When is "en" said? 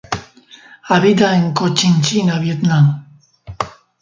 1.37-1.53